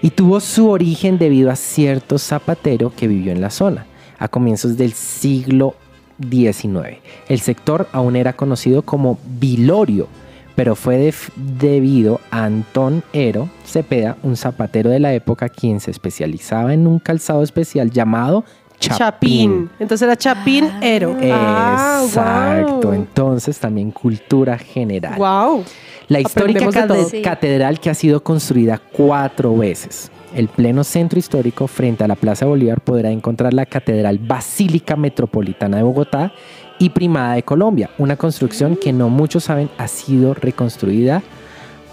[0.00, 3.86] y tuvo su origen debido a cierto zapatero que vivió en la zona
[4.18, 5.74] a comienzos del siglo
[6.20, 6.98] XIX.
[7.28, 10.08] El sector aún era conocido como Vilorio,
[10.54, 16.74] pero fue debido a Antón Ero Cepeda, un zapatero de la época quien se especializaba
[16.74, 18.44] en un calzado especial llamado
[18.78, 18.98] Chapín.
[18.98, 19.70] chapín.
[19.78, 21.16] Entonces era Chapín Ero.
[21.32, 22.92] Ah, Exacto, wow.
[22.92, 25.14] entonces también cultura general.
[25.18, 25.64] Wow.
[26.08, 27.08] La histórica Aprendemos de cate- todo.
[27.10, 27.22] Sí.
[27.22, 30.10] catedral que ha sido construida cuatro veces.
[30.34, 35.78] El pleno centro histórico frente a la Plaza Bolívar podrá encontrar la Catedral Basílica Metropolitana
[35.78, 36.32] de Bogotá
[36.78, 41.22] y Primada de Colombia, una construcción que no muchos saben ha sido reconstruida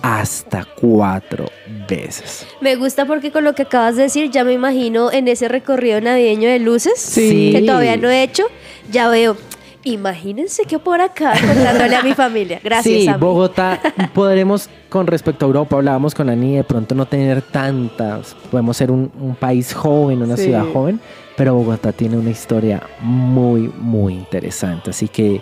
[0.06, 1.46] hasta cuatro
[1.89, 2.46] veces.
[2.62, 6.00] Me gusta porque con lo que acabas de decir ya me imagino en ese recorrido
[6.00, 7.50] navideño de luces Sí.
[7.52, 8.44] que todavía no he hecho,
[8.91, 9.36] ya veo.
[9.84, 12.60] Imagínense que por acá contándole a mi familia.
[12.63, 13.02] Gracias.
[13.02, 13.10] Sí.
[13.20, 13.80] Bogotá,
[14.13, 18.89] podremos con respecto a Europa, hablábamos con Ani, de pronto no tener tantas, podemos ser
[18.91, 20.44] un, un país joven, una Sí.
[20.46, 21.00] ciudad joven,
[21.36, 24.91] pero Bogotá tiene una historia muy, muy interesante.
[24.91, 25.41] Así que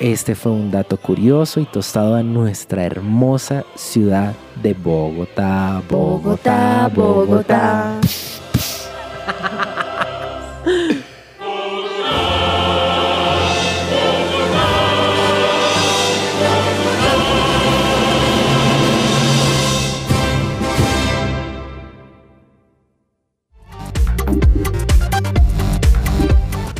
[0.00, 7.98] este fue un dato curioso y tostado a nuestra hermosa ciudad de Bogotá, Bogotá, Bogotá.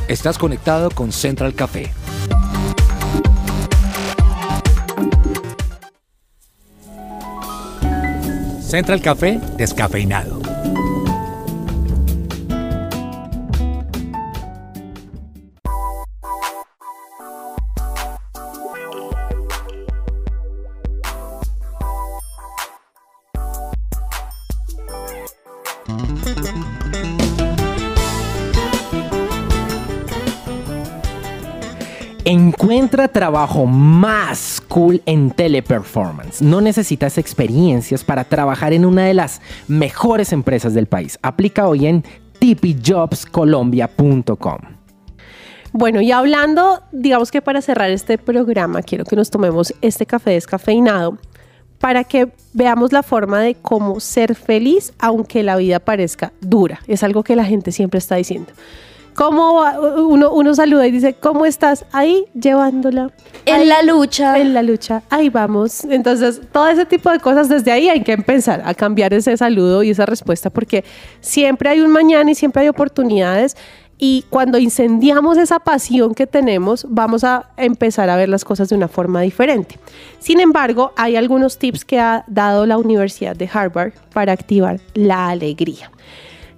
[0.08, 1.90] Estás conectado con Central Café.
[8.68, 10.37] Central Café descafeinado.
[32.88, 36.40] Encuentra trabajo más cool en Teleperformance.
[36.40, 41.18] No necesitas experiencias para trabajar en una de las mejores empresas del país.
[41.20, 42.02] Aplica hoy en
[42.38, 44.58] tipijobscolombia.com.
[45.72, 50.30] Bueno, y hablando, digamos que para cerrar este programa, quiero que nos tomemos este café
[50.30, 51.18] descafeinado
[51.78, 56.80] para que veamos la forma de cómo ser feliz aunque la vida parezca dura.
[56.86, 58.50] Es algo que la gente siempre está diciendo.
[59.18, 59.64] ¿Cómo
[59.96, 61.84] uno, uno saluda y dice, ¿cómo estás?
[61.90, 63.10] Ahí llevándola.
[63.46, 64.38] En ahí, la lucha.
[64.38, 65.02] En la lucha.
[65.10, 65.84] Ahí vamos.
[65.86, 69.82] Entonces, todo ese tipo de cosas, desde ahí hay que empezar a cambiar ese saludo
[69.82, 70.84] y esa respuesta porque
[71.20, 73.56] siempre hay un mañana y siempre hay oportunidades
[73.98, 78.76] Y cuando incendiamos esa pasión que tenemos, vamos a empezar a ver las cosas de
[78.76, 79.80] una forma diferente.
[80.20, 85.28] Sin embargo, hay algunos tips que ha dado la Universidad de Harvard para activar la
[85.30, 85.90] alegría.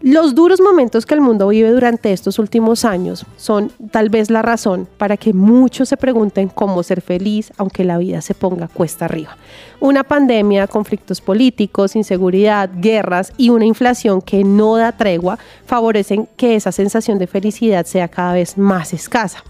[0.02, 4.40] Los duros momentos que el mundo vive durante estos últimos años son tal vez la
[4.40, 9.04] razón para que muchos se pregunten cómo ser feliz aunque la vida se ponga cuesta
[9.04, 9.36] arriba.
[9.78, 16.56] Una pandemia, conflictos políticos, inseguridad, guerras y una inflación que no da tregua favorecen que
[16.56, 19.44] esa sensación de felicidad sea cada vez más escasa.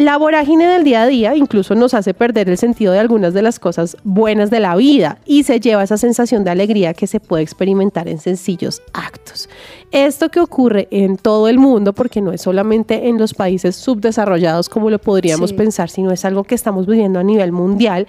[0.00, 3.42] La vorágine del día a día incluso nos hace perder el sentido de algunas de
[3.42, 7.20] las cosas buenas de la vida y se lleva esa sensación de alegría que se
[7.20, 9.50] puede experimentar en sencillos actos.
[9.90, 14.70] Esto que ocurre en todo el mundo, porque no es solamente en los países subdesarrollados
[14.70, 15.56] como lo podríamos Sí.
[15.56, 18.06] pensar, sino es algo que estamos viviendo a nivel mundial,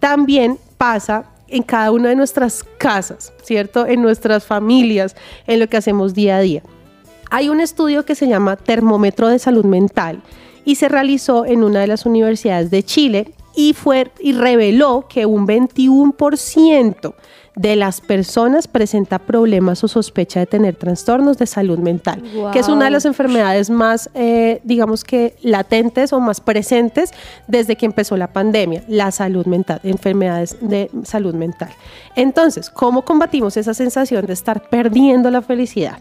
[0.00, 3.86] también pasa en cada una de nuestras casas, ¿cierto?
[3.86, 5.14] En nuestras familias,
[5.46, 6.62] en lo que hacemos día a día.
[7.30, 10.22] Hay un estudio que se llama Termómetro de Salud Mental
[10.64, 15.26] y se realizó en una de las universidades de Chile y, fue, y reveló que
[15.26, 17.14] un 21%
[17.56, 22.68] de las personas presenta problemas o sospecha de tener trastornos de salud mental, que es
[22.68, 27.12] una de las enfermedades más, eh, digamos que latentes o más presentes
[27.46, 31.70] desde que empezó la pandemia, la salud mental, enfermedades de salud mental.
[32.16, 35.98] Entonces, ¿cómo combatimos esa sensación de estar perdiendo la felicidad?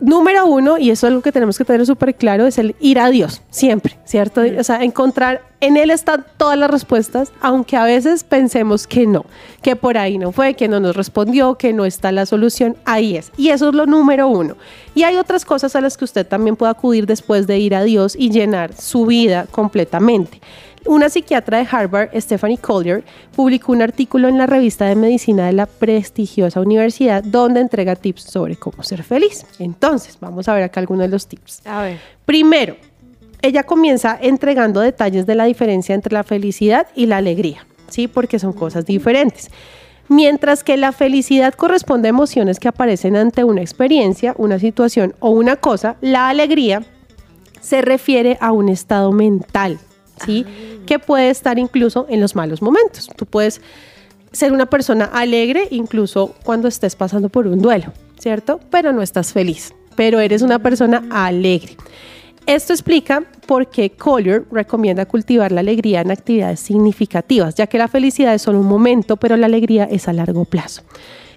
[0.00, 2.98] Número uno, y eso es algo que tenemos que tener súper claro, es el ir
[2.98, 4.42] a Dios, siempre, ¿cierto?
[4.58, 9.24] O sea, encontrar, en Él están todas las respuestas, aunque a veces pensemos que no,
[9.62, 13.16] que por ahí no fue, que no nos respondió, que no está la solución, ahí
[13.16, 13.32] es.
[13.36, 14.56] Y eso es lo número uno.
[14.94, 17.84] Y hay otras cosas a las que usted también puede acudir después de ir a
[17.84, 20.40] Dios y llenar su vida completamente.
[20.86, 23.02] Una psiquiatra de Harvard, Stephanie Collier,
[23.34, 28.22] publicó un artículo en la revista de medicina de la prestigiosa universidad donde entrega tips
[28.22, 29.44] sobre cómo ser feliz.
[29.58, 31.66] Entonces, vamos a ver acá algunos de los tips.
[31.66, 31.98] A ver.
[32.24, 32.76] Primero,
[33.42, 38.08] ella comienza entregando detalles de la diferencia entre la felicidad y la alegría, ¿sí?
[38.08, 39.50] Porque son cosas diferentes.
[40.08, 45.30] Mientras que la felicidad corresponde a emociones que aparecen ante una experiencia, una situación o
[45.30, 46.84] una cosa, la alegría
[47.60, 49.78] se refiere a un estado mental,
[50.24, 50.46] ¿sí?
[50.86, 53.10] Que puede estar incluso en los malos momentos.
[53.16, 53.60] Tú puedes
[54.30, 58.60] ser una persona alegre incluso cuando estés pasando por un duelo, ¿cierto?
[58.70, 61.76] Pero no estás feliz, pero eres una persona alegre.
[62.46, 67.88] Esto explica por qué Collier recomienda cultivar la alegría en actividades significativas, ya que la
[67.88, 70.82] felicidad es solo un momento, pero la alegría es a largo plazo.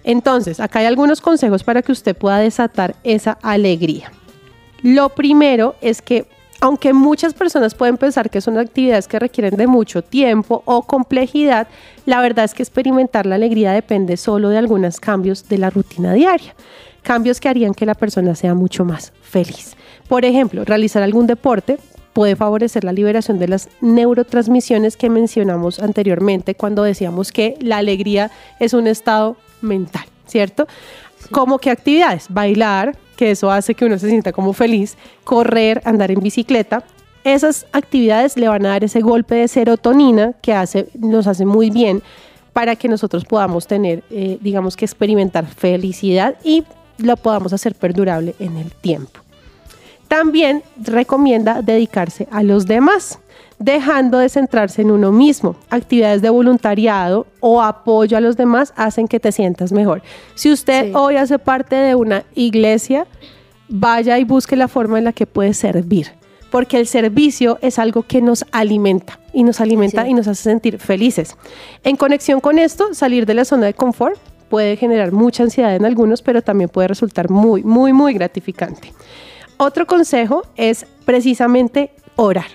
[0.04, 4.12] Entonces, acá hay algunos consejos para que usted pueda desatar esa alegría.
[4.82, 6.28] Lo primero es que,
[6.60, 11.66] aunque muchas personas pueden pensar que son actividades que requieren de mucho tiempo o complejidad,
[12.06, 16.12] la verdad es que experimentar la alegría depende solo de algunos cambios de la rutina
[16.14, 16.54] diaria,
[17.02, 19.76] cambios que harían que la persona sea mucho más feliz.
[20.10, 21.78] Por ejemplo, realizar algún deporte
[22.12, 28.32] puede favorecer la liberación de las neurotransmisiones que mencionamos anteriormente cuando decíamos que la alegría
[28.58, 30.66] es un estado mental, ¿cierto?
[31.30, 36.10] Como que actividades, bailar, que eso hace que uno se sienta como feliz, correr, andar
[36.10, 36.82] en bicicleta.
[37.22, 41.70] Esas actividades le van a dar ese golpe de serotonina que hace, nos hace muy
[41.70, 42.02] bien
[42.52, 46.64] para que nosotros podamos tener, eh, digamos que experimentar felicidad y
[46.98, 49.20] lo podamos hacer perdurable en el tiempo.
[50.10, 53.20] También recomienda dedicarse a los demás,
[53.60, 55.54] dejando de centrarse en uno mismo.
[55.70, 60.02] Actividades de voluntariado o apoyo a los demás hacen que te sientas mejor.
[60.34, 60.92] Si usted Sí.
[60.96, 63.06] hoy hace parte de una iglesia,
[63.68, 66.08] vaya y busque la forma en la que puede servir,
[66.50, 70.10] porque el servicio es algo que nos alimenta y nos alimenta Sí.
[70.10, 71.36] y nos hace sentir felices.
[71.84, 75.84] En conexión con esto, salir de la zona de confort puede generar mucha ansiedad en
[75.84, 78.92] algunos, pero también puede resultar muy, muy, muy gratificante.
[79.62, 82.46] Otro consejo es precisamente orar.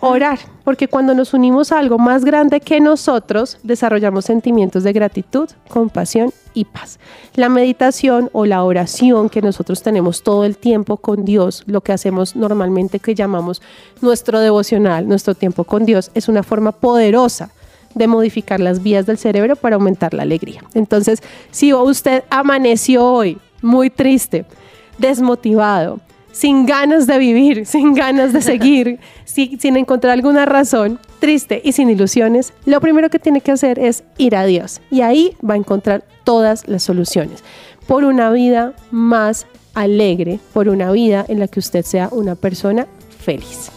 [0.00, 5.50] Orar, porque cuando nos unimos a algo más grande que nosotros, desarrollamos sentimientos de gratitud,
[5.68, 6.98] compasión y paz.
[7.34, 11.92] La meditación o la oración que nosotros tenemos todo el tiempo con Dios, lo que
[11.92, 13.60] hacemos normalmente que llamamos
[14.00, 17.50] nuestro devocional, nuestro tiempo con Dios, es una forma poderosa
[17.94, 20.62] de modificar las vías del cerebro para aumentar la alegría.
[20.72, 24.46] Entonces, si usted amaneció hoy muy triste,
[24.96, 26.00] desmotivado,
[26.32, 31.72] sin ganas de vivir, sin ganas de seguir, si- sin encontrar alguna razón, triste y
[31.72, 34.80] sin ilusiones, lo primero que tiene que hacer es ir a Dios.
[34.90, 37.42] Y ahí va a encontrar todas las soluciones.
[37.86, 42.86] Por una vida más alegre, por una vida en la que usted sea una persona
[43.18, 43.70] feliz.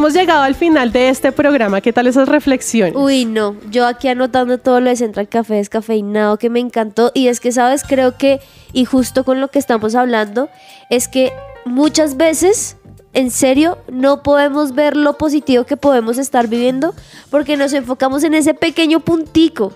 [0.00, 1.82] Hemos llegado al final de este programa.
[1.82, 2.94] ¿Qué tal esas reflexiones?
[2.96, 7.28] Uy, no, yo aquí anotando todo lo de Central Café descafeinado que me encantó y
[7.28, 8.40] es que, sabes, creo que,
[8.72, 10.48] y justo con lo que estamos hablando,
[10.88, 11.34] es que
[11.66, 12.78] muchas veces,
[13.12, 16.94] en serio, no podemos ver lo positivo que podemos estar viviendo
[17.28, 19.74] porque nos enfocamos en ese pequeño puntico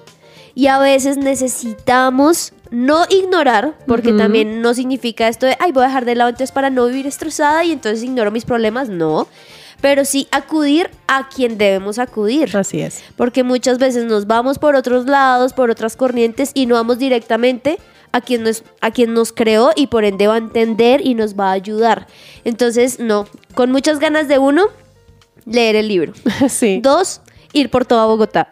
[0.55, 4.19] y a veces necesitamos no ignorar, porque Ujú.
[4.19, 7.07] también no significa esto de, ay, voy a dejar de lado entonces para no vivir
[7.07, 9.29] estresada y entonces ignoro mis problemas, no,
[9.85, 12.57] pero sí acudir a quien debemos acudir.
[12.57, 13.05] Así es.
[13.17, 17.79] Porque muchas veces nos vamos por otros lados, por otras corrientes y no vamos directamente
[18.11, 21.39] a quien nos, a quien nos creó y por ende va a entender y nos
[21.39, 22.07] va a ayudar.
[22.45, 24.69] Entonces, no, con muchas ganas de uno,
[25.45, 26.15] leer el libro.
[26.49, 26.81] Sí.
[26.83, 27.21] Dos,
[27.53, 28.49] ir por toda Bogotá.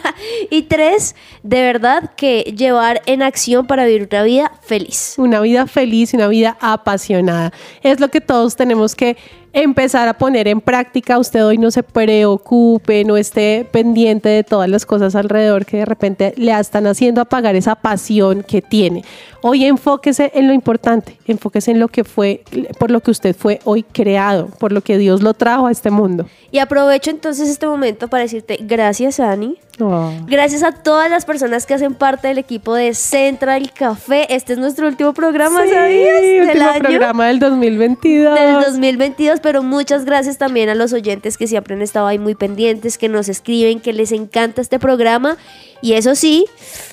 [0.50, 5.14] y tres, de verdad que llevar en acción para vivir una vida feliz.
[5.18, 7.52] Una vida feliz una vida apasionada.
[7.82, 9.18] Es lo que todos tenemos que
[9.52, 11.18] empezar a poner en práctica.
[11.18, 15.84] Usted hoy no se preocupe, no esté pendiente de todas las cosas alrededor que de
[15.84, 19.04] repente le están haciendo apagar esa pasión que tiene.
[19.42, 22.42] Hoy enfóquese en lo importante, enfóquese en lo que fue,
[22.78, 25.90] por lo que usted fue hoy creado, por lo que Dios lo trajo a este
[25.90, 26.26] mundo.
[26.50, 29.56] Y aprovecho entonces este momento para decirte gracias, Ani.
[29.80, 30.12] Oh.
[30.26, 34.34] Gracias a todas las personas que hacen parte del equipo de Central Café.
[34.34, 36.20] Este es nuestro último programa, Sí, ¿sabías?
[36.20, 36.80] Del último año.
[36.80, 38.38] programa del 2022.
[38.38, 42.34] Del 2022, pero muchas gracias también a los oyentes que siempre han estado ahí muy
[42.34, 45.36] pendientes, que nos escriben, que les encanta este programa.
[45.82, 46.46] Y eso sí,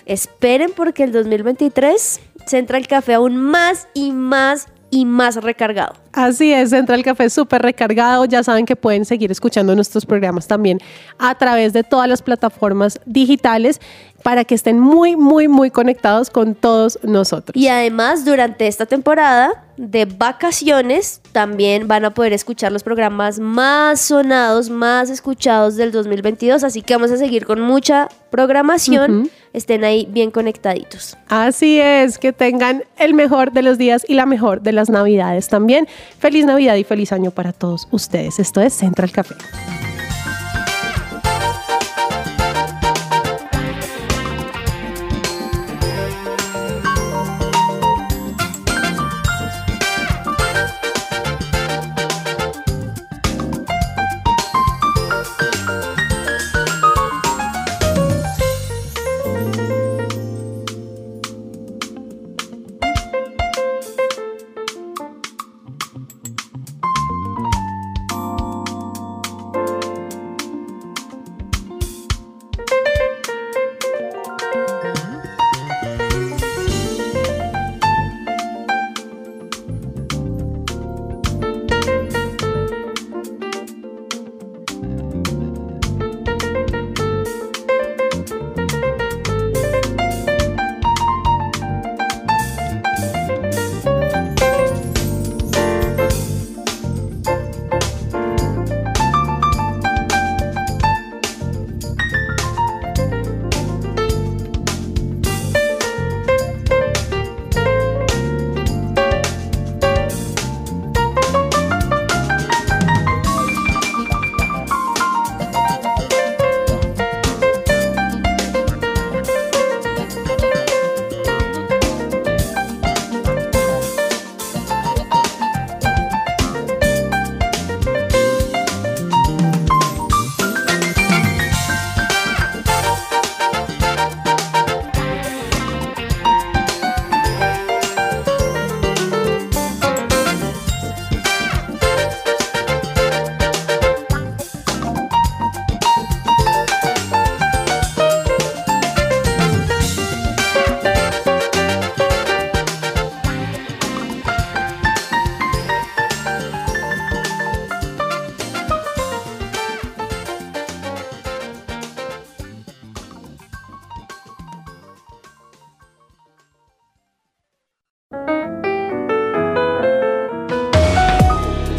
[0.05, 5.95] esperen porque el 2023 Central Café aún más y más y más recargado.
[6.13, 8.25] Así es, Central Café súper recargado.
[8.25, 10.79] Ya saben que pueden seguir escuchando nuestros programas también
[11.17, 13.81] a través de todas las plataformas digitales
[14.23, 17.55] para que estén muy, muy, muy conectados con todos nosotros.
[17.55, 24.01] Y además, durante esta temporada de vacaciones, también van a poder escuchar los programas más
[24.01, 26.63] sonados, más escuchados del 2022.
[26.63, 29.29] Así que vamos a seguir con mucha programación.
[29.53, 31.17] Estén ahí bien conectaditos.
[31.29, 35.47] Así es, que tengan el mejor de los días y la mejor de las navidades
[35.47, 35.87] también.
[36.19, 38.39] Feliz Navidad y feliz año para todos ustedes.
[38.39, 39.35] Esto es Central Café.